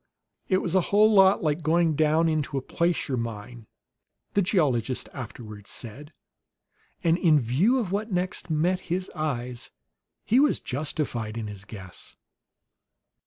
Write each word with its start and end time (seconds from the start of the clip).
"It 0.49 0.63
was 0.63 0.73
a 0.73 0.81
whole 0.89 1.13
lot 1.13 1.43
like 1.43 1.61
going 1.61 1.93
down 1.95 2.27
into 2.27 2.57
a 2.57 2.61
placer 2.63 3.15
mine," 3.15 3.67
the 4.33 4.41
geologist 4.41 5.07
afterward 5.13 5.67
said; 5.67 6.11
and 7.03 7.19
in 7.19 7.39
view 7.39 7.77
of 7.77 7.91
what 7.91 8.11
next 8.11 8.49
met 8.49 8.79
his 8.89 9.11
eyes, 9.13 9.69
he 10.25 10.39
was 10.39 10.59
justified 10.59 11.37
in 11.37 11.45
his 11.45 11.65
guess. 11.65 12.15